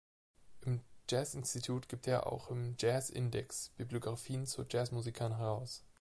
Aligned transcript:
Im 0.61 0.81
Jazzinstitut 1.07 1.87
gibt 1.87 2.07
er 2.07 2.25
auch 2.25 2.49
im 2.49 2.73
"Jazz 2.79 3.11
Index" 3.11 3.69
Bibliographien 3.77 4.47
zu 4.47 4.63
Jazzmusikern 4.67 5.37
heraus. 5.37 5.85